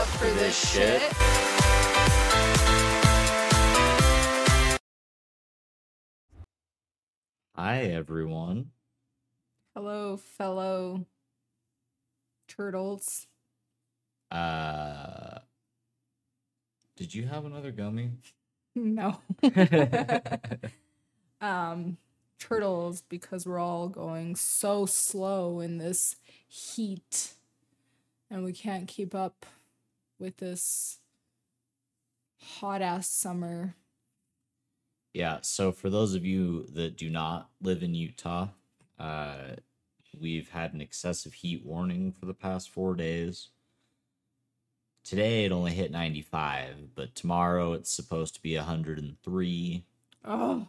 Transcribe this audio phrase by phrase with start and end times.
[0.00, 1.02] didn't sign up for this shit.
[7.54, 8.70] Hi, everyone.
[9.74, 11.06] Hello, fellow
[12.48, 13.26] turtles.
[14.30, 15.38] Uh,
[16.96, 18.12] did you have another gummy?
[18.76, 19.18] No.
[21.40, 21.96] um,
[22.38, 26.14] turtles, because we're all going so slow in this
[26.46, 27.32] heat
[28.30, 29.44] and we can't keep up
[30.20, 30.98] with this
[32.58, 33.74] hot ass summer.
[35.12, 38.48] yeah, so for those of you that do not live in Utah,
[38.98, 39.56] uh,
[40.20, 43.48] we've had an excessive heat warning for the past four days.
[45.02, 49.84] Today it only hit 95, but tomorrow it's supposed to be 103,
[50.24, 50.68] Oh,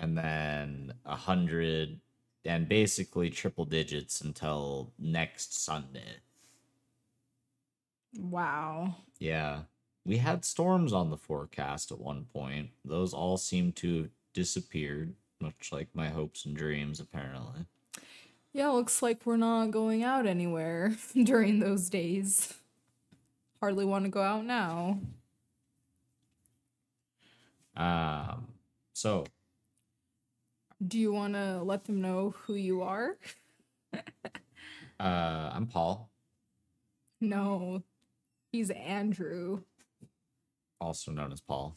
[0.00, 2.00] and then 100,
[2.46, 6.16] and basically triple digits until next Sunday.
[8.18, 8.96] Wow.
[9.18, 9.60] Yeah.
[10.04, 12.70] We had storms on the forecast at one point.
[12.84, 17.66] Those all seem to have disappeared, much like my hopes and dreams, apparently.
[18.52, 22.54] Yeah, looks like we're not going out anywhere during those days.
[23.60, 24.98] Hardly want to go out now.
[27.76, 28.46] Um,
[28.94, 29.24] so,
[30.86, 33.16] Do you want to let them know who you are?
[33.94, 34.00] uh,
[35.00, 36.08] I'm Paul,
[37.20, 37.82] No,
[38.56, 39.60] he's Andrew.
[40.80, 41.76] also known as Paul.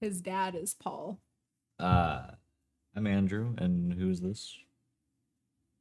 [0.00, 1.18] His dad is Paul.
[1.80, 2.22] Uh,
[2.94, 4.54] I'm Andrew, and who's this?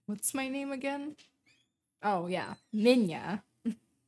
[0.06, 1.18] What's my name again?
[2.02, 3.42] Oh yeah, Minya.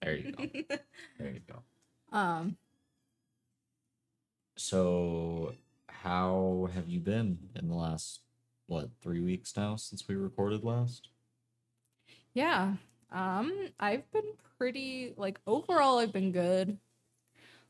[0.01, 0.43] There you go.
[1.19, 2.17] there you go.
[2.17, 2.55] Um,
[4.55, 5.55] So,
[5.87, 8.21] how have you been in the last,
[8.67, 11.09] what, three weeks now since we recorded last?
[12.33, 12.75] yeah.
[13.11, 16.77] Um, I've been pretty like overall I've been good.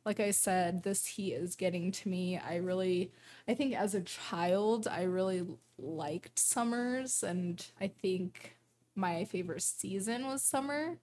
[0.06, 2.38] Like I said, this heat is getting to me.
[2.38, 3.12] I really
[3.48, 5.46] I think as a child I really
[5.78, 8.58] liked summers and I think
[8.96, 10.98] my favorite season was summer.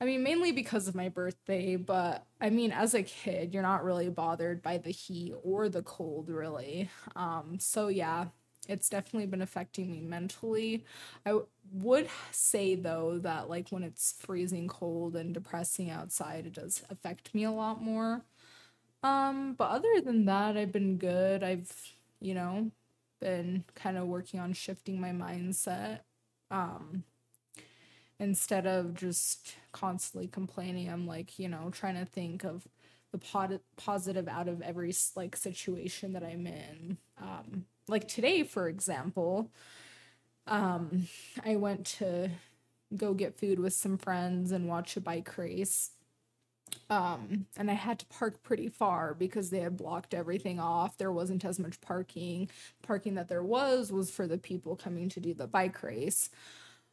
[0.00, 3.84] I mean, mainly because of my birthday, but I mean, as a kid, you're not
[3.84, 6.90] really bothered by the heat or the cold, really.
[7.16, 8.26] Um, so yeah,
[8.68, 10.84] it's definitely been affecting me mentally.
[11.26, 16.54] I w- would say though that like when it's freezing cold and depressing outside, it
[16.54, 18.22] does affect me a lot more.
[19.02, 21.42] Um, but other than that, I've been good.
[21.42, 21.72] I've,
[22.20, 22.70] you know,
[23.20, 26.00] been kind of working on shifting my mindset.
[26.50, 27.04] Um,
[28.18, 32.66] instead of just constantly complaining, I'm like, you know, trying to think of
[33.10, 36.98] the pot- positive out of every like situation that I'm in.
[37.20, 39.50] Um, like today, for example,
[40.46, 41.08] um,
[41.44, 42.30] I went to
[42.96, 45.90] go get food with some friends and watch a bike race.
[46.88, 50.96] Um, and I had to park pretty far because they had blocked everything off.
[50.98, 52.48] There wasn't as much parking.
[52.82, 56.30] Parking that there was was for the people coming to do the bike race.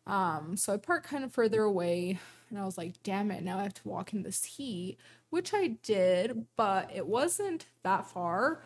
[0.07, 2.19] Um, so I parked kind of further away
[2.49, 4.97] and I was like, damn it, now I have to walk in this heat,
[5.29, 8.63] which I did, but it wasn't that far.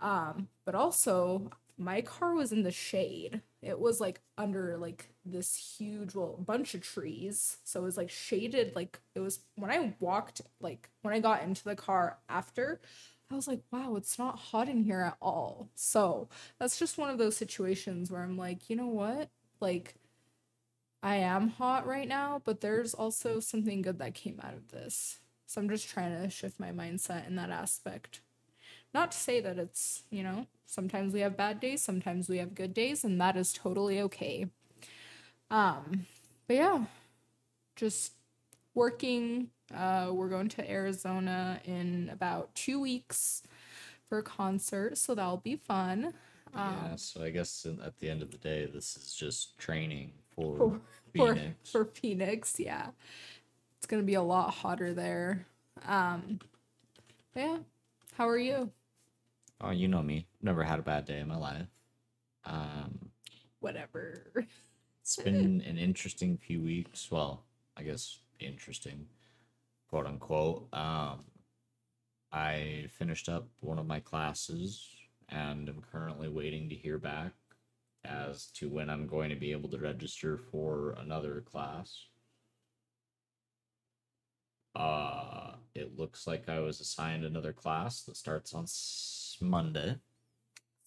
[0.00, 3.42] Um, but also my car was in the shade.
[3.62, 7.58] It was like under like this huge well bunch of trees.
[7.64, 11.42] So it was like shaded like it was when I walked like when I got
[11.42, 12.80] into the car after
[13.30, 15.68] I was like, wow, it's not hot in here at all.
[15.74, 16.28] So
[16.58, 19.30] that's just one of those situations where I'm like, you know what?
[19.60, 19.94] Like
[21.02, 25.20] I am hot right now, but there's also something good that came out of this.
[25.46, 28.20] So I'm just trying to shift my mindset in that aspect.
[28.94, 32.54] Not to say that it's, you know, sometimes we have bad days, sometimes we have
[32.54, 34.46] good days, and that is totally okay.
[35.50, 36.06] Um,
[36.46, 36.84] but yeah,
[37.76, 38.12] just
[38.74, 39.48] working.
[39.74, 43.42] Uh, we're going to Arizona in about two weeks
[44.08, 46.14] for a concert, so that'll be fun.
[46.54, 50.56] yeah, so I guess at the end of the day, this is just training for,
[50.56, 50.80] for
[51.16, 51.70] for, Phoenix.
[51.70, 52.88] for Phoenix, yeah.
[53.76, 55.46] It's gonna be a lot hotter there.
[55.86, 56.40] Um
[57.34, 57.58] but yeah.
[58.16, 58.70] How are you?
[59.60, 60.26] Oh, you know me.
[60.40, 61.66] Never had a bad day in my life.
[62.44, 63.10] Um,
[63.60, 64.32] Whatever.
[65.02, 67.10] it's been an interesting few weeks.
[67.10, 67.44] Well,
[67.76, 69.06] I guess interesting,
[69.88, 70.68] quote unquote.
[70.72, 71.24] Um,
[72.30, 74.86] I finished up one of my classes
[75.28, 77.32] and am currently waiting to hear back
[78.04, 82.06] as to when I'm going to be able to register for another class.
[84.74, 89.96] Uh, it looks like I was assigned another class that starts on s- Monday.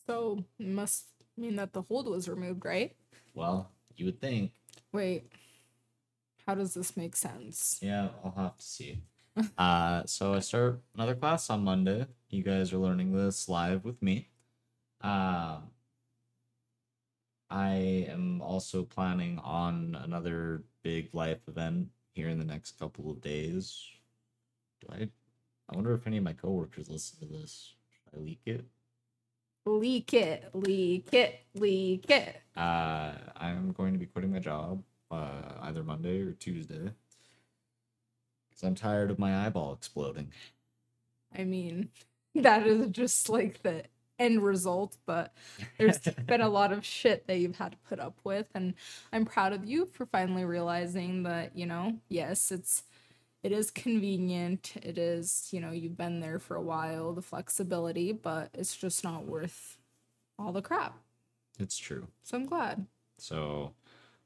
[0.08, 1.06] So must
[1.38, 2.96] mean that the hold was removed, right?
[3.34, 4.52] Well, you would think.
[4.92, 5.32] Wait.
[6.46, 7.80] How does this make sense?
[7.82, 9.02] Yeah, I'll have to see.
[9.58, 12.06] uh, so I start another class on Monday.
[12.30, 14.30] You guys are learning this live with me.
[15.02, 15.72] Um,
[17.50, 23.22] I am also planning on another big life event here in the next couple of
[23.22, 23.84] days.
[24.82, 25.10] Do I?
[25.70, 27.76] I wonder if any of my coworkers listen to this.
[28.16, 28.66] I leak it?
[29.66, 32.42] Leak it, leak it, leak it.
[32.58, 36.92] Uh, I'm going to be quitting my job uh, either Monday or Tuesday
[38.50, 40.32] because I'm tired of my eyeball exploding.
[41.38, 41.90] I mean,
[42.36, 43.84] that is just like the
[44.20, 45.34] end result, but
[45.78, 48.48] there's been a lot of shit that you've had to put up with.
[48.54, 48.74] And
[49.12, 52.84] I'm proud of you for finally realizing that, you know, yes, it's
[53.44, 54.74] it is convenient.
[54.84, 59.04] It is, you know, you've been there for a while, the flexibility, but it's just
[59.04, 59.78] not worth
[60.38, 60.98] all the crap.
[61.60, 62.08] It's true.
[62.24, 62.86] So I'm glad.
[63.18, 63.74] So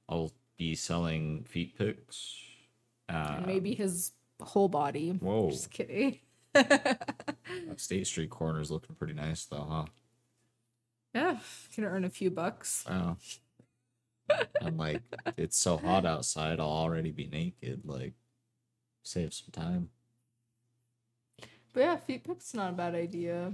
[0.08, 2.38] I'll be selling feet pics.
[3.10, 5.12] Uh, maybe his whole body.
[5.12, 5.52] Whoa.
[5.52, 6.20] Just kidding.
[7.78, 9.86] State Street corner is looking pretty nice, though, huh?
[11.14, 11.38] Yeah,
[11.74, 12.86] can earn a few bucks.
[12.90, 13.18] Wow.
[14.62, 15.02] I'm like,
[15.38, 16.60] it's so hot outside.
[16.60, 17.82] I'll already be naked.
[17.86, 18.14] Like,
[19.06, 19.90] save some time.
[21.74, 23.54] But yeah, feet pick's not a bad idea.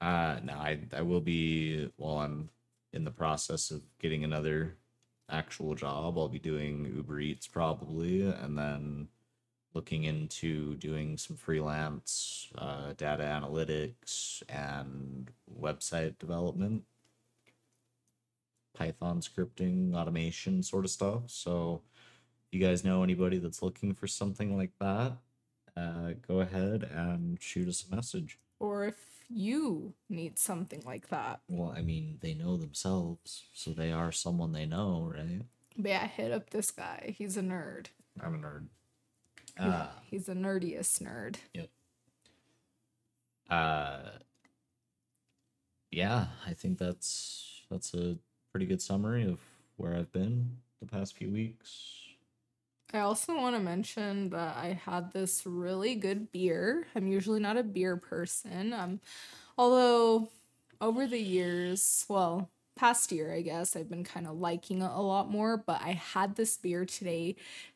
[0.00, 2.50] Uh no, I I will be while I'm
[2.92, 4.76] in the process of getting another
[5.30, 6.18] actual job.
[6.18, 9.08] I'll be doing Uber Eats probably, and then
[9.74, 15.30] looking into doing some freelance uh, data analytics and
[15.60, 16.84] website development,
[18.72, 21.22] Python scripting, automation sort of stuff.
[21.26, 21.82] So,
[22.54, 25.12] you guys know anybody that's looking for something like that,
[25.76, 28.38] uh, go ahead and shoot us a message.
[28.60, 28.96] Or if
[29.28, 31.40] you need something like that.
[31.48, 35.42] Well, I mean, they know themselves, so they are someone they know, right?
[35.76, 37.14] But yeah, hit up this guy.
[37.16, 37.86] He's a nerd.
[38.20, 38.66] I'm a nerd.
[39.58, 41.36] Uh, He's the nerdiest nerd.
[41.52, 41.68] Yep.
[43.50, 43.98] Uh,
[45.90, 48.16] yeah, I think that's that's a
[48.50, 49.40] pretty good summary of
[49.76, 52.03] where I've been the past few weeks.
[52.94, 56.86] I also want to mention that I had this really good beer.
[56.94, 58.72] I'm usually not a beer person.
[58.72, 59.00] Um,
[59.58, 60.28] although
[60.80, 65.02] over the years, well, past year, I guess, I've been kind of liking it a
[65.02, 65.56] lot more.
[65.56, 67.34] But I had this beer today,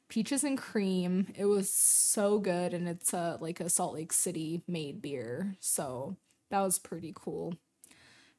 [0.09, 1.33] peaches and cream.
[1.35, 6.17] It was so good, and it's a like a Salt Lake City made beer, so
[6.51, 7.55] that was pretty cool.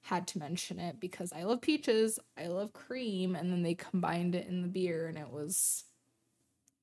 [0.04, 4.34] Had to mention it because I love peaches, I love cream, and then they combined
[4.34, 5.84] it in the beer, and it was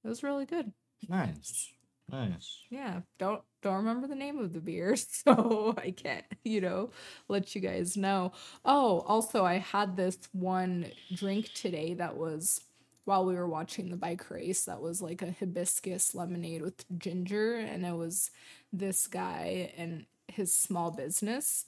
[0.07, 0.73] it was really good.
[1.09, 1.73] Nice,
[2.11, 2.65] nice.
[2.71, 6.91] Yeah, don't don't remember the name of the beer, so I can't, you know,
[7.29, 8.33] let you guys know.
[8.65, 12.61] Oh, also I had this one drink today that was
[13.05, 17.55] while we were watching the bike race that was like a hibiscus lemonade with ginger
[17.57, 18.31] and it was
[18.73, 21.67] this guy and his small business.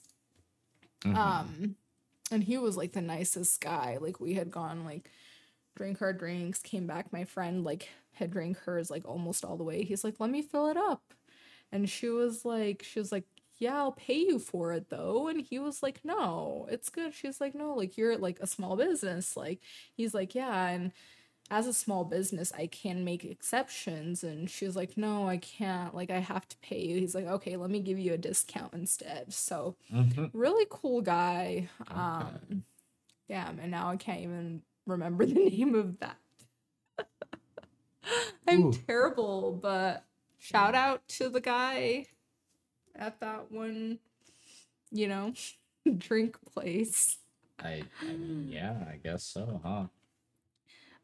[1.05, 1.15] Mhm.
[1.15, 1.75] Um
[2.31, 3.97] and he was like the nicest guy.
[3.99, 5.11] Like we had gone like
[5.75, 7.13] drink our drinks, came back.
[7.13, 7.89] My friend like
[8.19, 9.83] had drank hers like almost all the way.
[9.83, 11.13] He's like, "Let me fill it up."
[11.71, 13.25] And she was like she was like,
[13.57, 17.41] "Yeah, I'll pay you for it though." And he was like, "No, it's good." She's
[17.41, 19.61] like, "No, like you're like a small business." Like
[19.95, 20.93] he's like, "Yeah, and
[21.51, 25.95] as a small business, I can make exceptions." And she was like, "No, I can't.
[25.95, 28.73] Like I have to pay you." He's like, "Okay, let me give you a discount
[28.73, 30.31] instead." So, Mhm.
[30.33, 31.69] really cool guy.
[31.91, 32.25] Okay.
[32.27, 32.65] Um
[33.29, 36.19] damn, and now I can't even remember the name of that.
[38.49, 38.71] I'm Ooh.
[38.87, 40.03] terrible, but
[40.39, 42.07] shout out to the guy
[42.95, 43.99] at that one,
[44.91, 45.33] you know,
[45.97, 47.17] drink place.
[47.63, 49.85] I, I mean, yeah, I guess so, huh?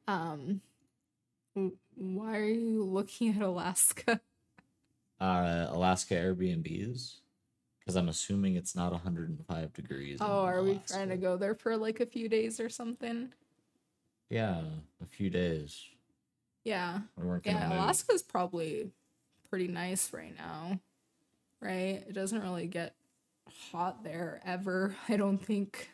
[0.07, 0.61] Um
[1.95, 4.21] why are you looking at Alaska?
[5.17, 7.19] Uh, Alaska Airbnbs,
[7.79, 10.19] because I'm assuming it's not 105 degrees.
[10.19, 13.31] Oh, are we trying to go there for like a few days or something?
[14.29, 14.61] Yeah,
[15.01, 15.81] a few days.
[16.65, 16.99] Yeah.
[17.15, 17.77] We weren't Yeah, move.
[17.77, 18.91] Alaska's probably
[19.49, 20.79] pretty nice right now,
[21.61, 22.03] right?
[22.07, 22.95] It doesn't really get
[23.71, 25.89] hot there ever, I don't think.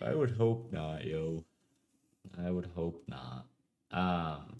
[0.00, 1.44] I would hope not, yo.
[2.42, 3.44] I would hope not.
[3.90, 4.56] Um,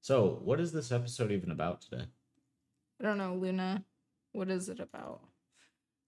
[0.00, 2.04] so what is this episode even about today?
[3.00, 3.84] I don't know, Luna.
[4.32, 5.20] What is it about?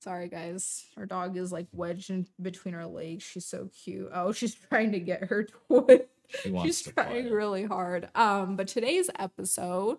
[0.00, 0.86] Sorry, guys.
[0.96, 3.24] Our dog is like wedged in between our legs.
[3.24, 4.10] She's so cute.
[4.12, 6.00] Oh, she's trying to get her toy.
[6.62, 8.08] She's trying really hard.
[8.14, 9.98] Um, but today's episode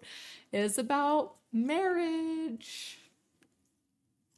[0.51, 2.99] is about marriage.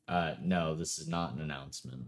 [0.07, 2.05] Uh, no, this is not an announcement.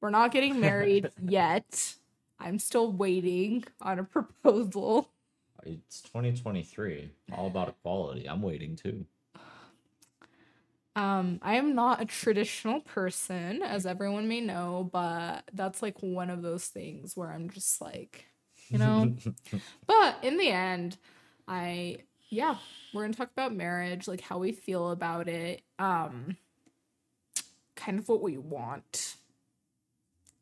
[0.00, 1.94] We're not getting married yet.
[2.38, 5.10] I'm still waiting on a proposal.
[5.64, 7.10] It's 2023.
[7.32, 8.28] All about equality.
[8.28, 9.06] I'm waiting too.
[10.96, 16.30] Um, I am not a traditional person, as everyone may know, but that's like one
[16.30, 18.26] of those things where I'm just like,
[18.70, 19.14] you know.
[19.86, 20.96] but in the end,
[21.46, 21.98] I
[22.30, 22.56] yeah,
[22.92, 26.36] we're gonna talk about marriage, like how we feel about it, um,
[27.76, 29.16] kind of what we want,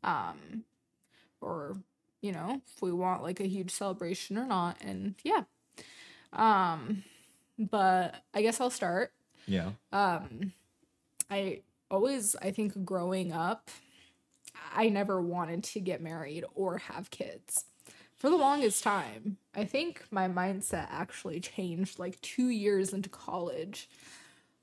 [0.03, 0.65] um,
[1.41, 1.77] or
[2.21, 5.43] you know, if we want like a huge celebration or not, and yeah,
[6.33, 7.05] um,
[7.59, 9.13] but I guess I'll start.
[9.47, 9.73] Yeah.
[9.93, 10.53] Um,
[11.31, 13.71] I always, I think, growing up,
[14.75, 17.65] I never wanted to get married or have kids
[18.23, 19.37] for the longest time.
[19.53, 23.91] I think my mindset actually changed like two years into college.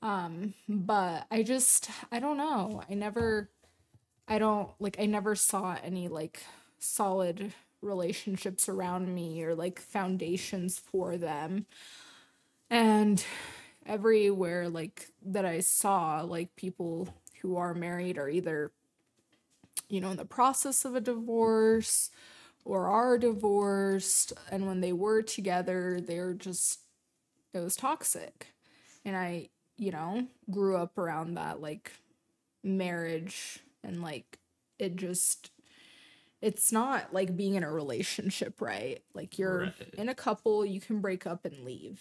[0.00, 2.82] Um, but I just, I don't know.
[2.88, 3.50] I never,
[4.26, 6.42] I don't like, I never saw any like
[6.78, 7.52] solid
[7.82, 11.66] relationships around me or like foundations for them.
[12.70, 13.22] And
[13.84, 18.72] everywhere like that I saw, like people who are married are either,
[19.90, 22.08] you know, in the process of a divorce
[22.64, 24.32] or are divorced.
[24.50, 26.80] And when they were together, they're just,
[27.54, 28.48] it was toxic.
[29.04, 31.92] And I, you know, grew up around that like
[32.62, 34.38] marriage and like
[34.78, 35.50] it just,
[36.42, 39.02] it's not like being in a relationship, right?
[39.14, 39.94] Like you're Right.
[39.98, 42.00] in a couple, you can break up and leave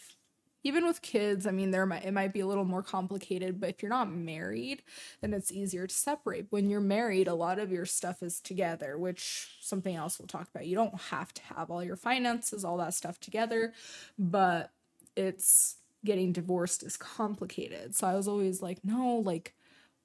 [0.63, 3.70] even with kids i mean there might it might be a little more complicated but
[3.70, 4.84] if you're not married
[5.22, 6.48] then it's easier to separate.
[6.50, 10.48] When you're married a lot of your stuff is together which something else we'll talk
[10.54, 10.68] about.
[10.68, 13.74] You don't have to have all your finances all that stuff together
[14.18, 14.72] but
[15.16, 17.96] it's getting divorced is complicated.
[17.96, 19.54] So i was always like no like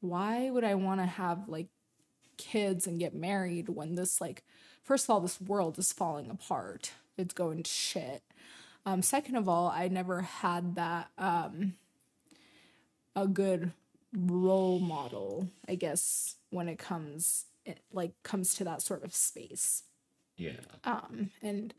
[0.00, 1.68] why would i want to have like
[2.36, 4.42] kids and get married when this like
[4.82, 6.92] first of all this world is falling apart.
[7.16, 8.22] It's going to shit
[8.86, 11.74] um, second of all, I never had that um,
[13.16, 13.72] a good
[14.12, 19.84] role model, I guess, when it comes it, like comes to that sort of space.
[20.36, 20.60] Yeah.
[20.84, 21.72] Um, and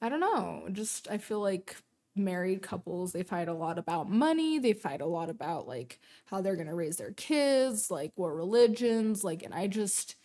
[0.00, 1.76] I don't know, just I feel like
[2.14, 6.40] married couples they fight a lot about money, they fight a lot about like how
[6.40, 10.16] they're gonna raise their kids, like what religions, like, and I just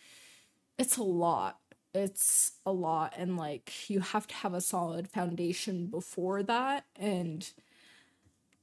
[0.78, 1.60] it's a lot
[1.98, 7.52] it's a lot and like you have to have a solid foundation before that and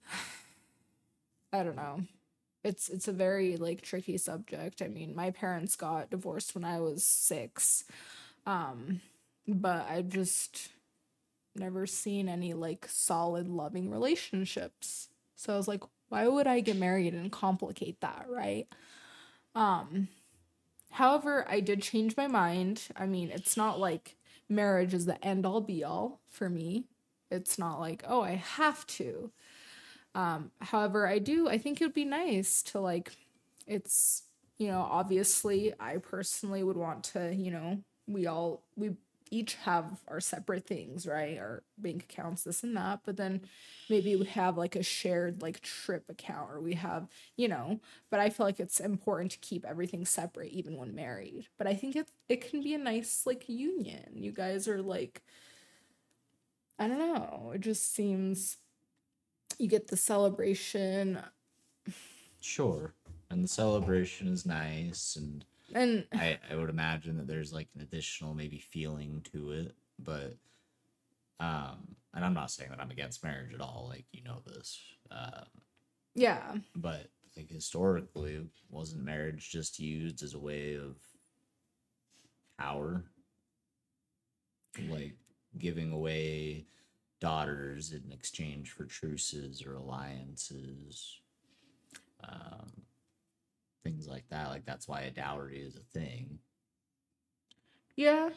[1.53, 2.03] i don't know.
[2.65, 4.83] It's it's a very like tricky subject.
[4.83, 7.85] I mean my parents got divorced when i was 6
[8.47, 9.01] um
[9.47, 10.71] but I've just
[11.57, 15.09] never seen any like solid loving relationships.
[15.37, 18.67] So i was like why would i get married and complicate that right?
[19.55, 20.09] Um
[20.95, 22.83] However, I did change my mind.
[22.95, 24.15] I mean, it's not like
[24.49, 26.85] marriage is the end all be all for me.
[27.33, 29.33] It's not like, oh, I have to.
[30.15, 33.11] Um, however, I do, I think it would be nice to like,
[33.67, 34.23] it's,
[34.57, 38.93] you know, obviously, I personally would want to, you know, we all, we
[39.31, 41.39] each have our separate things, right?
[41.39, 43.01] Our bank accounts, this and that.
[43.05, 43.43] But then
[43.89, 48.21] maybe we have like a shared like trip account or we have, you know, but
[48.21, 51.49] I feel like it's important to keep everything separate even when married.
[51.59, 54.11] But I think it it can be a nice like union.
[54.15, 55.23] You guys are like
[56.79, 57.53] I don't know.
[57.55, 58.59] It just seems
[59.59, 61.21] you get the celebration
[62.41, 62.93] Sure.
[63.31, 67.81] And the celebration is nice and and I, I would imagine that there's like an
[67.83, 70.37] additional maybe feeling to it, but
[71.41, 74.81] um and I'm not saying that I'm against marriage at all, like you know this.
[75.11, 75.47] Um
[76.15, 76.55] yeah.
[76.77, 78.41] but like historically
[78.71, 80.97] wasn't marriage just used as a way of
[82.59, 83.05] power
[84.89, 85.17] like
[85.59, 86.67] giving away
[87.21, 91.19] daughters in exchange for truces or alliances
[92.23, 92.71] um
[93.85, 96.41] things like that like that's why a dowry is a thing
[97.97, 98.31] Yeah.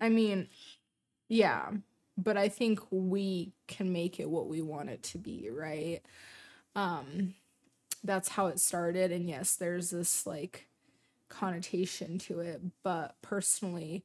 [0.00, 0.48] I mean,
[1.28, 1.70] yeah,
[2.16, 6.00] but I think we can make it what we want it to be, right?
[6.74, 7.34] Um
[8.04, 10.68] that's how it started and yes, there's this like
[11.28, 14.04] connotation to it, but personally,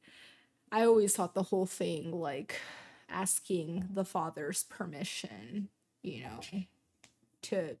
[0.72, 2.60] I always thought the whole thing like
[3.08, 5.68] asking the father's permission,
[6.02, 6.40] you know,
[7.42, 7.76] to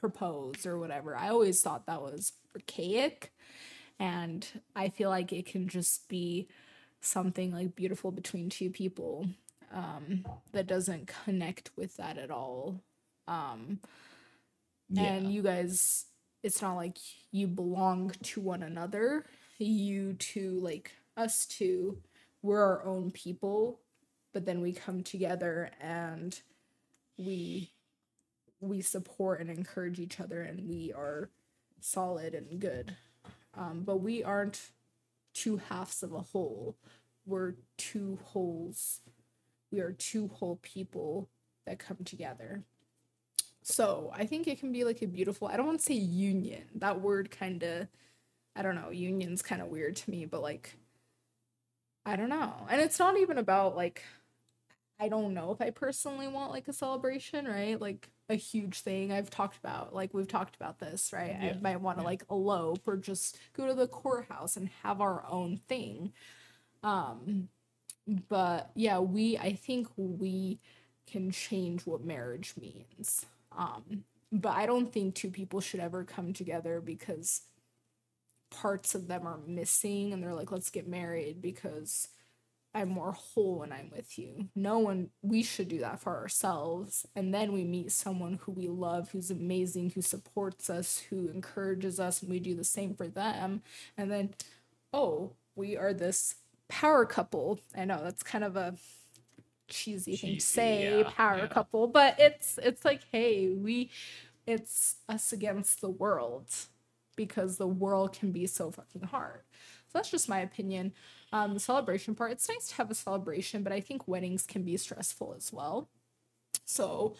[0.00, 1.16] propose or whatever.
[1.16, 3.32] I always thought that was archaic
[3.98, 6.48] and I feel like it can just be
[7.00, 9.26] something like beautiful between two people
[9.72, 12.80] um that doesn't connect with that at all.
[13.28, 13.80] Um
[14.96, 16.06] and you guys
[16.42, 16.98] it's not like
[17.30, 19.26] you belong to one another.
[19.58, 21.98] You two like us two
[22.42, 23.80] we're our own people
[24.32, 26.40] but then we come together and
[27.18, 27.70] we
[28.60, 31.30] we support and encourage each other and we are
[31.80, 32.96] solid and good.
[33.56, 34.70] Um, but we aren't
[35.34, 36.76] two halves of a whole.
[37.26, 39.00] We're two wholes.
[39.70, 41.28] We are two whole people
[41.66, 42.62] that come together.
[43.62, 46.64] So i think it can be like a beautiful i don't want to say union.
[46.76, 47.88] That word kind of
[48.56, 50.76] i don't know union's kind of weird to me but like
[52.04, 52.66] i don't know.
[52.68, 54.02] And it's not even about like
[54.98, 57.80] I don't know if I personally want like a celebration, right?
[57.80, 59.94] Like a huge thing I've talked about.
[59.94, 61.36] Like we've talked about this, right?
[61.40, 62.08] Yeah, I might want to yeah.
[62.08, 66.12] like elope or just go to the courthouse and have our own thing.
[66.82, 67.48] Um
[68.28, 70.60] but yeah, we I think we
[71.06, 73.26] can change what marriage means.
[73.56, 77.42] Um but I don't think two people should ever come together because
[78.50, 82.08] parts of them are missing and they're like let's get married because
[82.74, 84.48] I'm more whole when I'm with you.
[84.54, 87.04] No one, we should do that for ourselves.
[87.16, 91.98] And then we meet someone who we love, who's amazing, who supports us, who encourages
[91.98, 93.62] us, and we do the same for them.
[93.98, 94.34] And then,
[94.92, 96.36] oh, we are this
[96.68, 97.60] power couple.
[97.76, 98.76] I know that's kind of a
[99.68, 101.46] cheesy thing to say, yeah, power yeah.
[101.48, 103.90] couple, but it's it's like, hey, we
[104.46, 106.46] it's us against the world
[107.16, 109.42] because the world can be so fucking hard.
[109.88, 110.92] So that's just my opinion.
[111.32, 114.62] Um, the celebration part, it's nice to have a celebration, but I think weddings can
[114.62, 115.88] be stressful as well.
[116.64, 117.14] So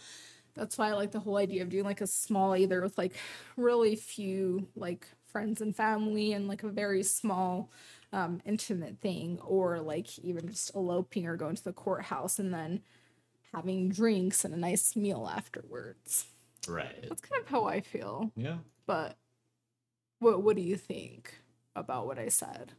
[0.54, 3.14] that's why I like the whole idea of doing like a small, either with like
[3.56, 7.70] really few like friends and family and like a very small,
[8.12, 12.80] um, intimate thing, or like even just eloping or going to the courthouse and then
[13.54, 16.26] having drinks and a nice meal afterwards.
[16.68, 17.08] Right.
[17.08, 18.32] That's kind of how I feel.
[18.36, 18.58] Yeah.
[18.86, 19.16] But
[20.18, 21.36] what what do you think
[21.76, 22.72] about what I said?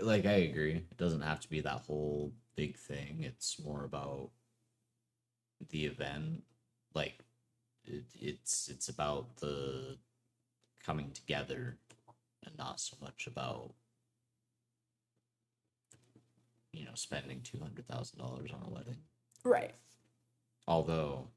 [0.00, 0.74] Like I agree.
[0.76, 3.22] It doesn't have to be that whole big thing.
[3.22, 4.30] It's more about
[5.70, 6.42] the event.
[6.94, 7.18] Like
[7.84, 9.96] it, it's it's about the
[10.84, 11.76] coming together
[12.44, 13.72] and not so much about
[16.72, 18.98] you know spending two hundred thousand dollars on a wedding.
[19.44, 19.74] Right.
[20.66, 21.28] Although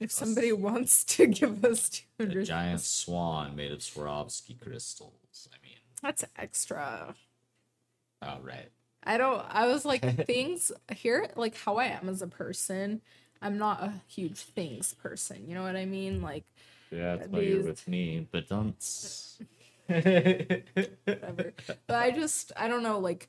[0.00, 5.48] If somebody wants to give us two a giant swan made of Swarovski crystals.
[5.52, 7.14] I mean, that's extra.
[8.22, 8.70] Oh right.
[9.04, 9.44] I don't.
[9.48, 13.00] I was like things here, like how I am as a person.
[13.40, 15.46] I'm not a huge things person.
[15.46, 16.22] You know what I mean?
[16.22, 16.44] Like
[16.90, 18.74] Yeah, that's why you're with me, but don't.
[19.86, 21.52] whatever.
[21.86, 23.28] but I just I don't know like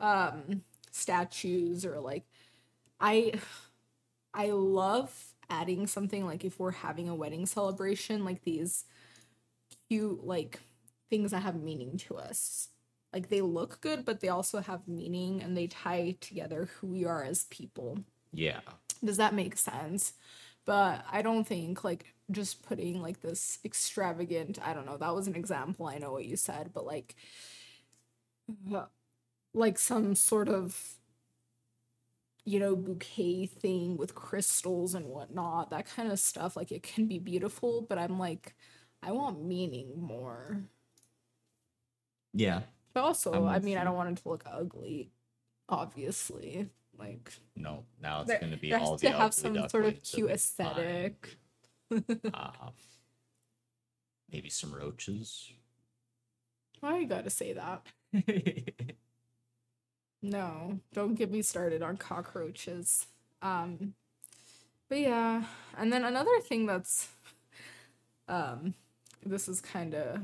[0.00, 2.24] um statues or like
[3.00, 3.34] I
[4.34, 8.84] I love adding something like if we're having a wedding celebration like these
[9.88, 10.60] cute like
[11.08, 12.68] things that have meaning to us.
[13.12, 17.04] Like they look good but they also have meaning and they tie together who we
[17.04, 17.98] are as people.
[18.32, 18.60] Yeah.
[19.04, 20.14] Does that make sense?
[20.64, 25.28] But I don't think like just putting like this extravagant, I don't know, that was
[25.28, 25.86] an example.
[25.86, 27.14] I know what you said, but like
[29.54, 30.96] like some sort of
[32.44, 37.06] you know, bouquet thing with crystals and whatnot, that kind of stuff, like it can
[37.06, 38.54] be beautiful, but I'm like,
[39.02, 40.62] I want meaning more.
[42.32, 42.62] Yeah.
[42.96, 45.10] But also, I'm I mean, I don't want it to look ugly,
[45.68, 46.70] obviously.
[46.98, 47.84] Like, No.
[48.00, 51.36] Now it's going to be all to the have some sort of cute aesthetic.
[51.92, 52.72] Um,
[54.32, 55.52] maybe some roaches.
[56.80, 57.86] Why you gotta say that?
[60.22, 63.06] No, don't get me started on cockroaches.
[63.42, 63.92] Um,
[64.88, 65.44] but yeah,
[65.76, 67.08] and then another thing that's,
[68.26, 68.72] um,
[69.24, 70.22] this is kind of,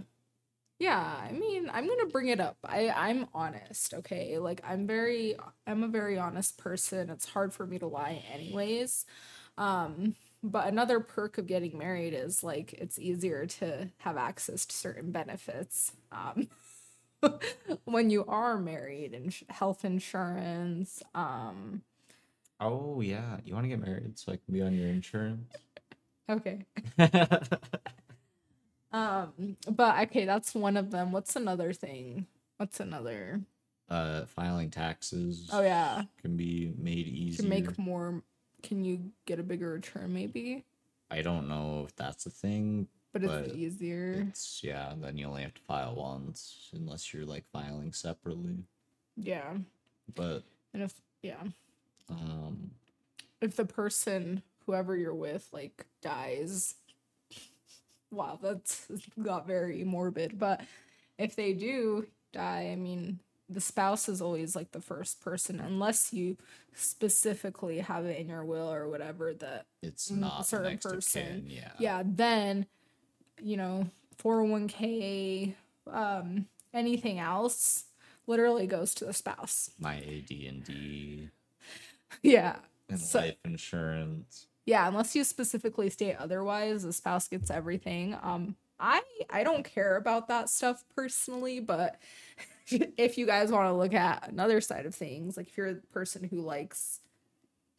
[0.83, 1.14] yeah.
[1.29, 2.57] I mean, I'm gonna bring it up.
[2.64, 4.38] I I'm honest, okay.
[4.38, 7.09] Like I'm very, I'm a very honest person.
[7.09, 9.07] It's hard for me to lie, anyways.
[9.57, 14.75] Um, but another perk of getting married is like it's easier to have access to
[14.75, 15.92] certain benefits.
[16.11, 16.49] Um.
[17.85, 21.83] when you are married and health insurance um
[22.59, 23.37] oh, yeah.
[23.45, 25.53] You want to get married so I can be on your insurance?
[26.29, 26.66] okay
[28.92, 32.26] um but okay that's one of them what's another thing
[32.59, 33.40] what's another
[33.88, 37.42] uh, filing taxes oh yeah can be made easier.
[37.42, 38.22] to make more
[38.62, 40.64] can you get a bigger return maybe
[41.11, 42.88] I don't know if that's a thing.
[43.12, 44.94] but it's easier It's yeah.
[44.98, 48.64] Then you only have to file once, unless you're like filing separately.
[49.16, 49.52] yeah
[50.14, 51.42] But and if yeah
[52.09, 52.70] um,
[53.42, 56.76] if the person whoever you're with like dies
[58.12, 58.87] wow that's
[59.22, 60.61] got very morbid but
[61.18, 66.12] if they do die i mean the spouse is always like the first person unless
[66.12, 66.37] you
[66.75, 71.22] specifically have it in your will or whatever that It's not the certain person.
[71.22, 71.72] kin, Yeah.
[71.79, 72.66] yeah then
[73.42, 73.88] you know
[74.22, 75.55] 401k
[75.90, 77.85] um anything else
[78.27, 81.29] literally goes to the spouse My AD and D
[82.22, 82.57] yeah
[82.88, 84.46] and So- life insurance.
[84.66, 89.96] Yeah unless you specifically state otherwise the spouse gets everything um i i don't care
[89.96, 91.96] about that stuff personally but
[92.96, 95.75] if you guys want to look at another side of things like if you're a
[95.92, 97.01] person who likes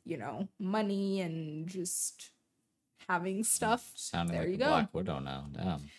[0.06, 2.30] you know money and just
[3.10, 4.66] having stuff Sounding there like you a go.
[4.68, 5.46] Black Widow now.
[5.54, 5.90] Damn.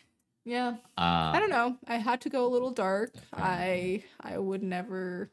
[0.45, 0.69] yeah
[0.99, 5.31] Uh, i don't know i had to go a little dark i i would never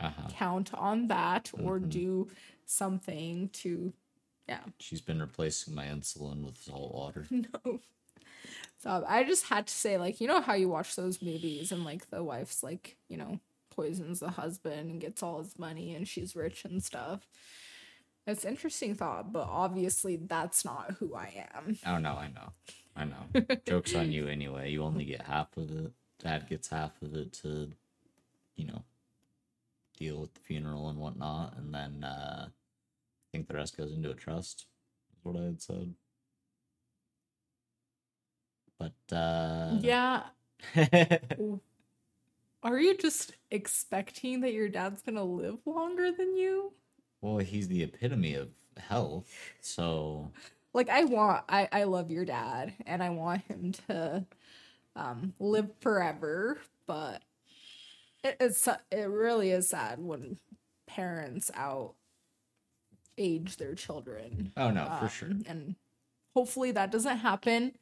[0.00, 0.28] uh-huh.
[0.30, 1.88] count on that or Mhm.
[1.90, 2.28] do
[2.66, 3.92] something to
[4.48, 7.26] yeah She's been replacing my insulin with salt water.
[7.30, 7.80] no.
[8.78, 11.84] So I just had to say, like, you know how you watch those movies and
[11.84, 16.06] like the wife's like, you know, poisons the husband and gets all his money and
[16.06, 17.26] she's rich and stuff.
[18.26, 21.78] It's interesting thought, but obviously that's not who I am.
[21.86, 22.52] Oh no, I know.
[22.94, 23.56] I know.
[23.66, 24.70] Joke's on you anyway.
[24.70, 25.92] You only get half of it.
[26.22, 27.70] Dad gets half of it to,
[28.56, 28.82] you know,
[29.98, 32.48] deal with the funeral and whatnot, and then uh
[33.32, 34.66] think the rest goes into a trust.
[35.16, 35.94] Is what I had said.
[38.78, 40.22] But uh Yeah.
[42.62, 46.72] Are you just expecting that your dad's gonna live longer than you?
[47.20, 49.26] well, he's the epitome of health,
[49.60, 50.32] so
[50.72, 54.24] like I want I I love your dad and I want him to
[54.96, 57.22] um live forever, but
[58.24, 60.38] it, it's it really is sad when
[60.86, 61.94] parents out
[63.18, 64.52] age their children.
[64.56, 65.28] oh no, for Um, sure.
[65.46, 65.76] And
[66.34, 67.72] hopefully that doesn't happen.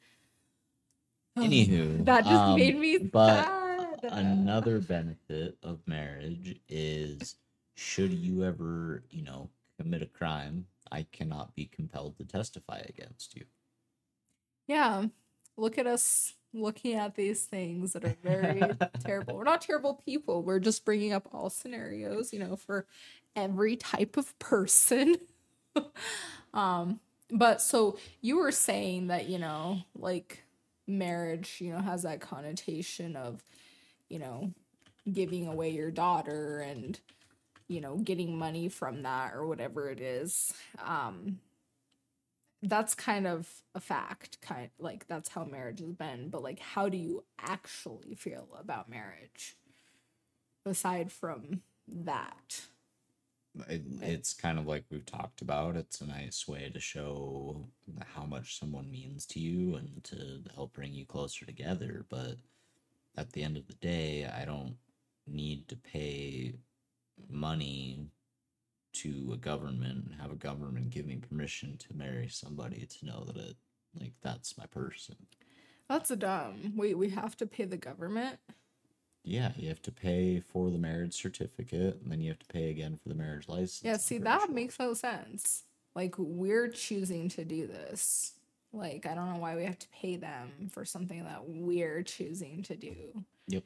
[1.39, 4.13] Anywho, that just um, made me but sad.
[4.13, 7.37] another benefit of marriage is
[7.75, 13.37] should you ever, you know, commit a crime, I cannot be compelled to testify against
[13.37, 13.45] you.
[14.67, 15.07] Yeah.
[15.59, 18.63] Look at us looking at these things that are very
[19.01, 19.37] terrible.
[19.37, 20.43] We're not terrible people.
[20.43, 22.87] We're just bringing up all scenarios, you know, for
[23.35, 25.17] every type of person.
[26.55, 30.45] um but so you were saying that, you know, like
[30.87, 33.43] marriage, you know, has that connotation of,
[34.09, 34.53] you know,
[35.13, 37.01] giving away your daughter and
[37.69, 40.53] you know, getting money from that or whatever it is.
[40.85, 41.41] Um
[42.69, 46.89] that's kind of a fact kind like that's how marriage has been but like how
[46.89, 49.57] do you actually feel about marriage
[50.67, 52.63] aside from that
[53.69, 55.77] It, it's kind of like we've talked about.
[55.77, 57.69] It's a nice way to show
[58.15, 62.05] how much someone means to you and to help bring you closer together.
[62.09, 62.37] But
[63.17, 64.77] at the end of the day, I don't
[65.27, 66.55] need to pay
[67.29, 68.09] money
[69.03, 73.25] to a government and have a government give me permission to marry somebody to know
[73.27, 73.57] that it
[74.01, 75.17] like that's my person.
[75.89, 78.39] that's a dumb wait we have to pay the government
[79.25, 82.71] Yeah, you have to pay for the marriage certificate and then you have to pay
[82.71, 83.83] again for the marriage license.
[83.85, 84.55] yeah see that sure.
[84.55, 88.33] makes no sense like we're choosing to do this
[88.73, 92.63] like i don't know why we have to pay them for something that we're choosing
[92.63, 92.95] to do
[93.49, 93.65] Yep.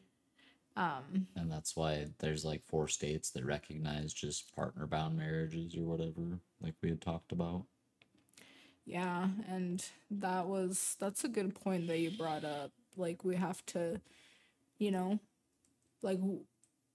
[0.80, 5.82] Um And that's why there's like four states that recognize just partner bound marriages or
[5.82, 7.64] whatever, like we had talked about.
[8.86, 12.72] Yeah, and that was that's a good point that you brought up.
[12.96, 14.00] Like we have to,
[14.78, 15.20] you know,
[16.02, 16.44] like w-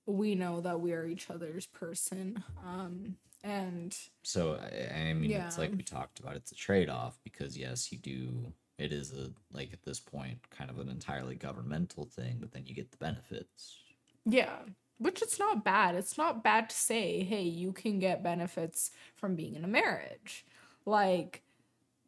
[0.06, 2.44] we know that we are each other's person.
[2.66, 6.36] Um and So I, I mean, it's like we talked about.
[6.36, 8.52] It's a trade off because yes, you do.
[8.78, 12.66] It is a like at this point kind of an entirely governmental thing, but then
[12.66, 13.78] you get the benefits.
[14.26, 14.60] yeah,
[14.98, 15.96] which it's not bad.
[15.96, 20.46] It's not bad to say, "Hey, you can get benefits from being in a marriage."
[20.86, 21.44] Like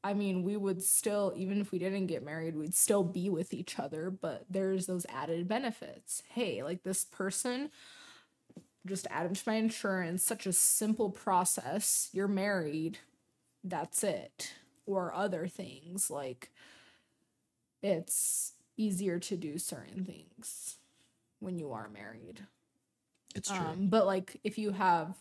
[0.04, 3.54] I mean, we would still, even if we didn't get married, we'd still be with
[3.54, 6.24] each other, but there's those added benefits.
[6.30, 7.72] Hey, like this person
[8.86, 12.10] just add added to my insurance, such a simple process.
[12.14, 13.00] You're married,
[13.64, 14.54] that's it.
[14.88, 16.50] Or other things like
[17.84, 20.78] it's easier to do certain things
[21.40, 22.42] when you are married.
[23.36, 23.58] It's true.
[23.58, 25.16] Um, but like if you have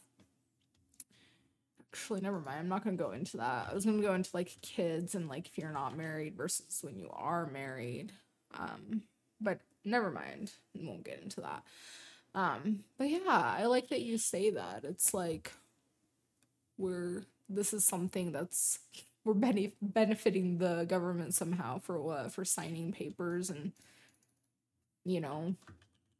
[1.92, 3.68] actually never mind, I'm not gonna go into that.
[3.70, 6.98] I was gonna go into like kids and like if you're not married versus when
[6.98, 8.12] you are married.
[8.59, 9.02] Um,
[9.40, 10.52] but never mind.
[10.74, 11.62] We won't get into that.
[12.35, 14.85] Um, but yeah, I like that you say that.
[14.85, 15.52] It's like
[16.79, 18.79] we're this is something that's
[19.27, 19.35] we're
[19.83, 23.73] benefiting the government somehow for what for signing papers and
[25.05, 25.57] you know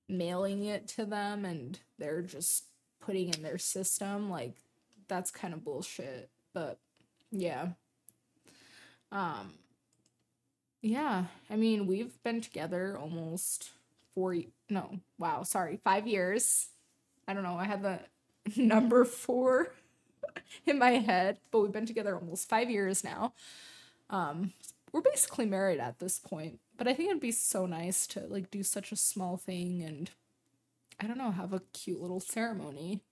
[0.09, 2.65] mailing it to them and they're just
[3.01, 4.57] putting in their system like
[5.07, 6.79] that's kind of bullshit but
[7.31, 7.69] yeah.
[9.13, 9.55] Um
[10.83, 13.71] yeah i mean we've been together almost
[14.15, 14.37] four
[14.69, 16.69] no wow sorry five years.
[17.29, 18.01] I don't know i had the
[18.61, 19.73] number four
[20.67, 23.33] in my head but we've been together almost five years now.
[24.11, 24.53] Um
[24.93, 28.51] we're basically married at this point but i think it'd be so nice to like
[28.51, 30.11] do such a small thing and
[31.01, 33.03] i don't know have a cute little ceremony.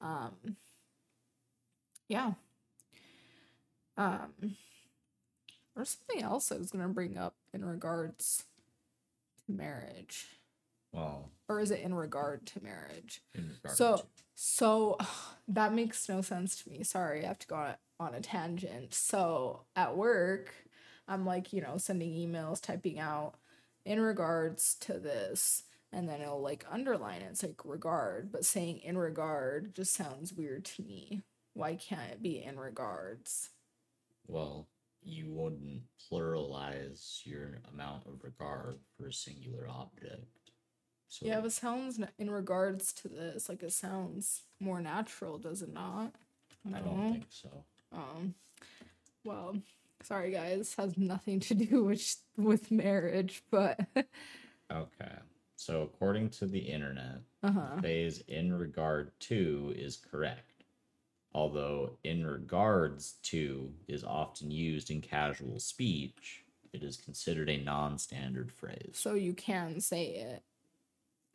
[0.00, 0.56] Um
[2.08, 2.32] yeah.
[3.96, 4.56] Um
[5.74, 8.44] there's something else i was gonna bring up in regards
[9.46, 10.38] to marriage
[10.92, 14.98] Well, or is it in regard to marriage in regard so to- so
[15.48, 18.20] that makes no sense to me sorry i have to go on a, on a
[18.20, 20.54] tangent so at work
[21.08, 23.34] i'm like you know sending emails typing out
[23.84, 27.28] in regards to this and then it'll like underline it.
[27.30, 31.22] it's like regard but saying in regard just sounds weird to me
[31.54, 33.50] why can't it be in regards
[34.28, 34.68] well,
[35.02, 40.26] you wouldn't pluralize your amount of regard for a singular object.
[41.08, 45.62] So yeah but it sounds in regards to this like it sounds more natural does
[45.62, 46.12] it not
[46.74, 47.12] I don't No?
[47.12, 47.64] think so.
[47.92, 48.34] Um,
[49.24, 49.56] well,
[50.02, 53.80] sorry guys, has nothing to do with with marriage, but
[54.70, 55.14] Okay.
[55.56, 57.80] So according to the internet, uh huh.
[57.80, 60.62] phrase in regard to is correct.
[61.34, 68.52] Although in regards to is often used in casual speech, it is considered a non-standard
[68.52, 68.92] phrase.
[68.94, 70.42] So you can say it.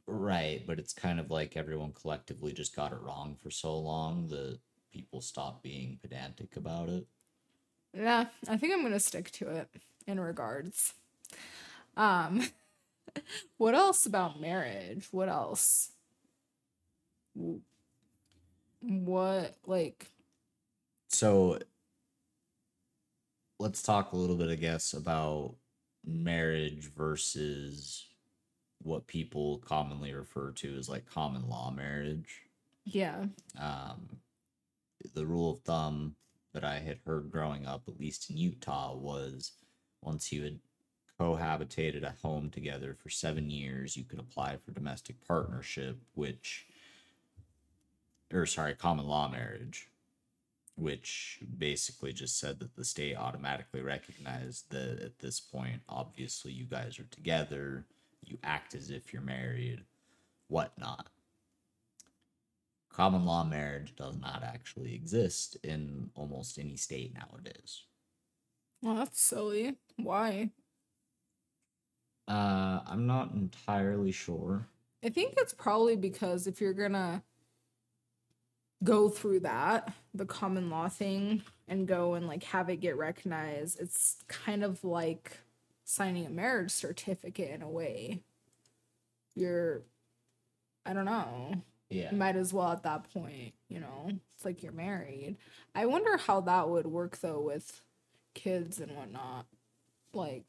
[0.06, 4.28] Right, but it's kind of like everyone collectively just got it wrong for so long
[4.28, 4.60] that
[4.92, 7.08] people stopped being pedantic about it.
[7.94, 9.70] Yeah, I think I'm gonna stick to it
[10.06, 10.94] in regards.
[11.96, 12.44] Um,
[13.58, 15.08] what else about marriage?
[15.12, 15.92] What else?
[18.82, 20.08] What like?
[21.08, 21.60] So
[23.60, 25.56] let's talk a little bit, I guess, about
[26.06, 28.06] marriage versus
[28.84, 32.42] what people commonly refer to as like common law marriage.
[32.86, 33.26] Yeah.
[33.60, 34.20] Um,
[35.14, 36.16] the rule of thumb
[36.54, 39.54] that I had heard growing up, at least in Utah, was
[40.02, 40.60] once you had
[41.20, 46.66] cohabitated at home together for seven years, you could apply for domestic partnership, which,
[48.34, 49.90] or sorry, common law marriage,
[50.76, 56.66] which basically just said that the state automatically recognized that at this point, obviously, you
[56.66, 57.86] guys are together,
[58.34, 59.84] you act as if you're married,
[60.48, 61.08] whatnot
[62.94, 67.84] common law marriage does not actually exist in almost any state nowadays.
[68.82, 69.76] Well, that's silly.
[69.98, 70.52] Why?
[72.28, 74.68] Uh, I'm not entirely sure.
[75.04, 77.24] I think it's probably because if you're gonna
[78.84, 83.80] go through that, the common law thing, and go and like have it get recognized,
[83.80, 85.40] it's kind of like
[85.84, 88.22] signing a marriage certificate in a way.
[89.36, 89.82] You're,
[90.86, 92.12] I don't know, Yeah.
[92.12, 95.38] you might as well at that point, you know, it's like you're married.
[95.74, 97.82] I wonder how that would work though with
[98.36, 99.46] kids and whatnot.
[100.14, 100.46] Like,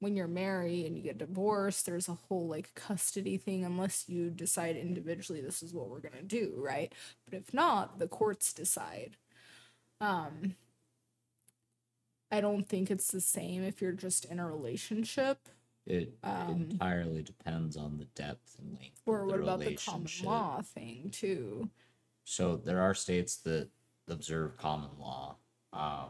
[0.00, 4.28] when you're married and you get divorced, there's a whole like custody thing unless you
[4.28, 6.92] decide individually this is what we're going to do, right?
[7.24, 9.16] But if not, the courts decide.
[10.00, 10.56] Um
[12.30, 15.48] I don't think it's the same if you're just in a relationship
[15.86, 19.74] It Um, entirely depends on the depth and length or of the what about the
[19.76, 21.70] common law thing too.
[22.24, 23.68] So there are states that
[24.08, 25.36] observe common law.
[25.72, 26.08] Um,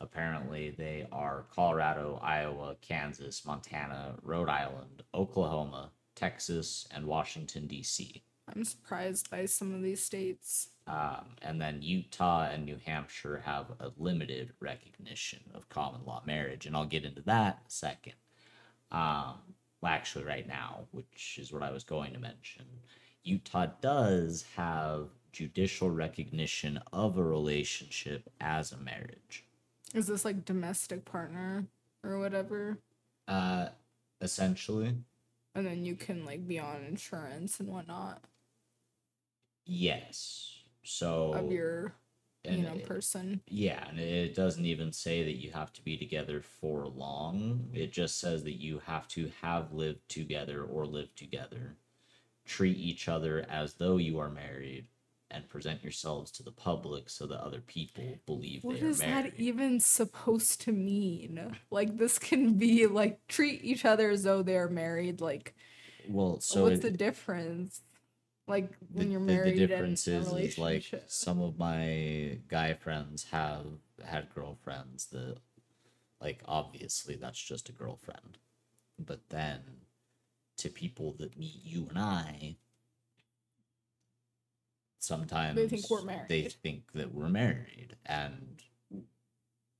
[0.00, 8.22] apparently, they are Colorado, Iowa, Kansas, Montana, Rhode Island, Oklahoma, Texas, and Washington D.C.
[8.54, 10.68] I'm surprised by some of these states.
[10.86, 16.66] Um, and then Utah and New Hampshire have a limited recognition of common law marriage,
[16.66, 18.14] and I'll get into that in a second.
[18.90, 19.38] Um,
[19.80, 22.64] well, actually, right now, which is what I was going to mention,
[23.22, 29.44] Utah does have judicial recognition of a relationship as a marriage.
[29.94, 31.66] Is this like domestic partner
[32.02, 32.78] or whatever?
[33.28, 33.68] Uh,
[34.20, 34.94] essentially,
[35.54, 38.22] And then you can like be on insurance and whatnot
[39.74, 40.46] yes.
[40.82, 41.94] So of your
[42.44, 43.40] you know it- person.
[43.46, 47.68] Yeah, and it doesn't even say that you have to be together for long.
[47.74, 51.76] It just says that you have to have lived together or live together.
[52.46, 54.86] Treat each other as though you are married
[55.30, 59.26] and present yourselves to the public so that other people believe What is married.
[59.34, 61.56] that even supposed to mean?
[61.70, 65.20] Like this can be like treat each other as though they're married.
[65.20, 65.54] Like
[66.08, 67.82] Well, so What's it- the difference?
[68.50, 71.58] Like the, when you're married the and difference in a is, is like some of
[71.58, 73.66] my guy friends have
[74.04, 75.36] had girlfriends that
[76.20, 78.38] like obviously that's just a girlfriend.
[78.98, 79.60] But then
[80.58, 82.56] to people that meet you and i
[84.98, 86.28] sometimes they think we're married.
[86.28, 87.96] they think that we're married.
[88.04, 88.62] And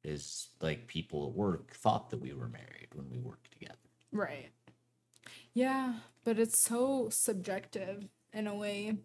[0.02, 3.76] is like people at work thought that we were married when we worked together.
[4.12, 4.50] Right.
[5.52, 8.96] Yeah, but it's so subjective in a way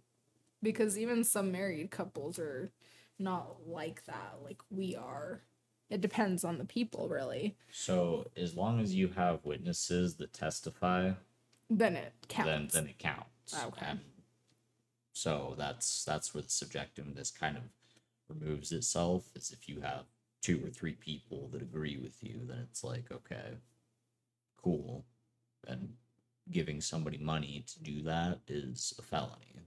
[0.61, 2.71] because even some married couples are
[3.19, 5.41] not like that, like we are.
[5.89, 7.55] It depends on the people, really.
[7.71, 11.11] so as long as you have witnesses that testify
[11.69, 12.73] Then it then counts.
[12.73, 13.53] then it counts.
[13.55, 13.85] Ah, okay.
[13.89, 13.99] And
[15.13, 17.63] so that's that's where the subjectiveness kind of
[18.27, 19.29] removes itself.
[19.35, 20.05] Is if you have
[20.41, 23.57] two or three people that agree with you, then it's like okay,
[24.61, 25.05] cool,
[25.67, 25.93] and
[26.51, 29.61] giving somebody money to do that is a felony.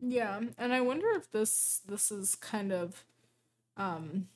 [0.00, 3.04] Yeah, and I wonder if this this is kind of
[3.76, 4.28] um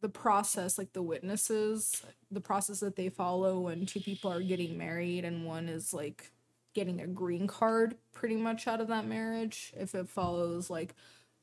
[0.00, 4.76] the process like the witnesses, the process that they follow when two people are getting
[4.76, 6.32] married and one is like
[6.74, 10.94] getting a green card pretty much out of that marriage if it follows like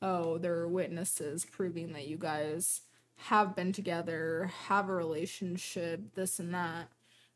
[0.02, 2.82] oh there are witnesses proving that you guys
[3.24, 6.90] have been together, have a relationship, this and that.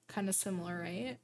[0.08, 1.18] Kind of similar, right?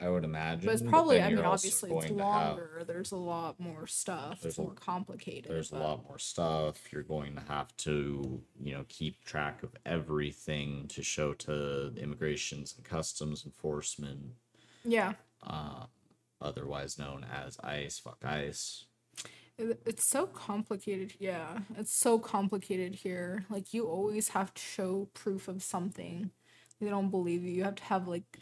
[0.00, 0.66] I would imagine.
[0.66, 2.82] But it's probably, then I mean, obviously it's to have- longer.
[2.86, 4.40] There's a lot more stuff.
[4.42, 5.50] There's it's a- more complicated.
[5.50, 9.74] there's a lot more stuff you're going to have to you know keep track of
[9.86, 14.34] everything to show to immigrations and customs enforcement
[14.84, 15.14] Yeah.
[15.42, 15.86] uh,
[16.40, 18.84] otherwise known as ice fuck ice
[19.58, 21.14] It- It's so complicated.
[21.18, 21.60] Yeah.
[21.78, 23.46] It's so complicated here.
[23.48, 26.30] Like, you always have to show proof of something.
[26.78, 27.52] They don't believe you.
[27.52, 28.38] You have to have like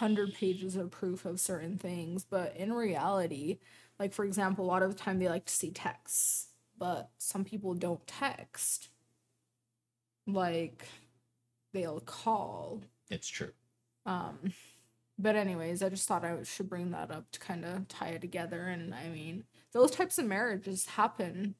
[0.00, 2.24] 100 pages of proof of certain things.
[2.28, 3.58] But in reality,
[3.98, 7.44] like, for example, a lot of the time they like to see texts, but some
[7.44, 8.88] people don't text.
[10.26, 10.86] Like,
[11.72, 12.82] they'll call.
[13.10, 13.52] it's true
[14.06, 14.52] Um,
[15.18, 18.20] but anyways, I just thought I should bring that up to kind of tie it
[18.20, 18.62] together.
[18.68, 21.54] And I mean, those types of marriages happen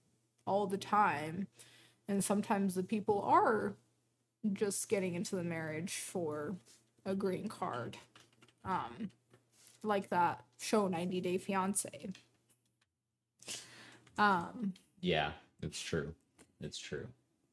[0.47, 1.49] all the time,
[2.09, 3.75] and sometimes the people are
[4.53, 6.57] just getting into the marriage for
[7.05, 7.99] a green card,
[8.67, 9.11] um,
[9.83, 12.11] like that show 90 Day Fiance.
[14.19, 16.15] Um, yeah it's true
[16.61, 17.07] it's true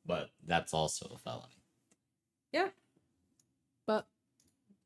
[0.06, 1.47] but that's also a felony
[2.54, 2.69] yeah,
[3.86, 4.08] but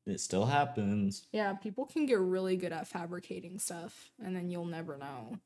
[0.08, 4.66] it still happens yeah, people can get really good at fabricating stuff, and then you'll
[4.66, 5.38] never know.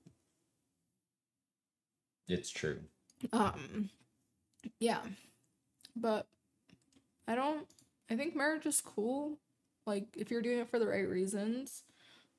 [2.27, 2.79] it's true
[3.33, 3.89] Um
[4.79, 5.01] yeah.
[5.95, 6.27] But
[7.27, 7.67] I don't
[8.09, 9.37] I think marriage is cool.
[9.85, 11.83] Like if you're doing it for the right reasons.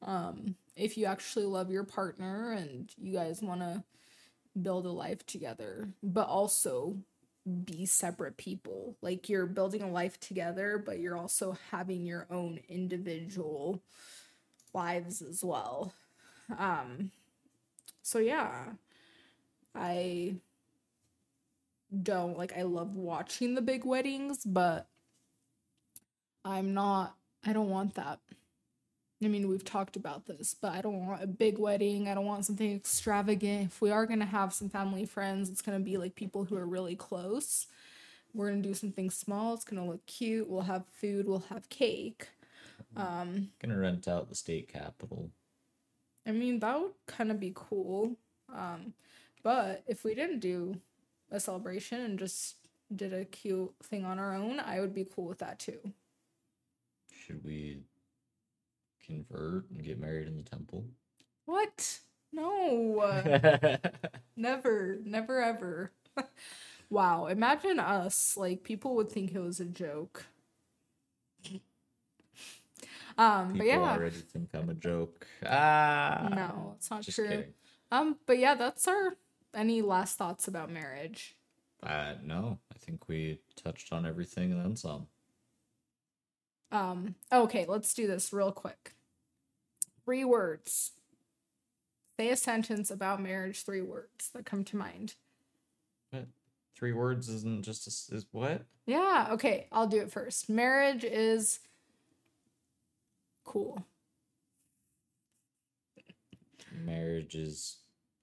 [0.02, 3.84] Um if you actually love your partner and you guys want to
[4.60, 6.98] build a life together, but also
[7.64, 8.96] be separate people.
[9.02, 13.82] Like you're building a life together, but you're also having your own individual
[14.74, 15.94] lives as well.
[16.58, 17.10] Um
[18.02, 18.74] so yeah.
[19.74, 20.36] I
[22.02, 24.88] don't like I love watching the big weddings, but
[26.44, 28.20] I'm not I don't want that.
[29.22, 32.08] I mean, we've talked about this, but I don't want a big wedding.
[32.08, 33.66] I don't want something extravagant.
[33.66, 36.44] If we are going to have some family friends, it's going to be like people
[36.44, 37.66] who are really close.
[38.34, 39.54] We're going to do something small.
[39.54, 40.48] It's going to look cute.
[40.48, 42.28] We'll have food, we'll have cake.
[42.96, 45.30] Um gonna rent out the state capitol
[46.26, 48.16] I mean, that would kind of be cool.
[48.54, 48.94] Um,
[49.42, 50.80] but if we didn't do
[51.30, 52.56] a celebration and just
[52.94, 55.80] did a cute thing on our own, I would be cool with that too.
[57.24, 57.80] Should we
[59.04, 60.84] convert and get married in the temple
[61.44, 62.00] What?
[62.34, 63.20] No,
[64.36, 65.92] never, never, ever.
[66.90, 68.38] wow, imagine us.
[68.38, 70.24] Like, people would think it was a joke.
[73.18, 77.28] Um, people but yeah, already think i'm a joke ah no, it's not just true.
[77.28, 77.52] kidding
[77.92, 79.16] Um, but yeah, that's our.
[79.54, 81.36] Any last thoughts about marriage?
[81.82, 85.08] Uh, no, I think we touched on everything and then some.
[86.72, 88.94] Um, okay, let's do this real quick.
[90.04, 90.92] Three words.
[92.18, 95.14] Say a sentence about marriage, three words that come to mind.
[96.10, 96.26] What?
[96.74, 98.64] Three words isn't just a s is what?
[98.86, 100.48] Yeah, okay, I'll do it first.
[100.48, 101.60] Marriage is
[103.44, 103.84] cool.
[106.84, 107.76] Marriage is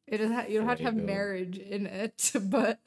[0.07, 2.79] It doesn't ha- you don't have to have marriage in it, but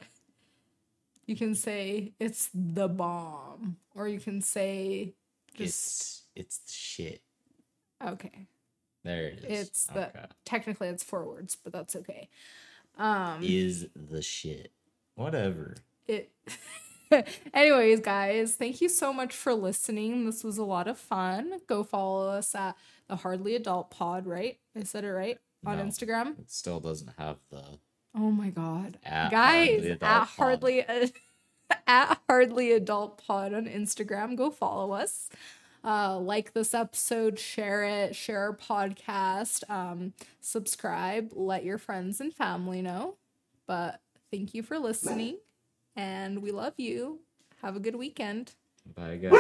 [1.27, 5.15] you can say it's the bomb, or you can say
[5.55, 7.23] just it's it's the shit.
[8.07, 8.47] okay.
[9.05, 9.69] There it is.
[9.69, 10.27] It's the Okay.
[10.45, 12.29] technically it's four words, but that's okay.
[12.99, 14.71] Um is the shit.
[15.15, 15.77] Whatever.
[16.07, 16.31] it
[17.55, 21.85] anyways guys thank you so much for listening this was a lot of fun go
[21.85, 22.75] follow us at
[23.07, 25.85] the hardly adult pod right i said it right on No.
[25.85, 27.63] instagram It still doesn't have the
[28.17, 30.29] oh my god At guys Hardly Adult at Pod.
[30.39, 30.85] hardly
[31.87, 34.37] at hardly adult pod on instagram.
[34.37, 35.29] Go follow us.
[35.85, 42.33] Uh, like this episode share it share our podcast um, subscribe let your friends and
[42.33, 43.17] family know.
[43.67, 44.01] But
[44.31, 45.39] thank you for listening
[45.97, 47.19] and we love you.
[47.63, 48.53] Have a good weekend.
[48.95, 49.31] Bye guys.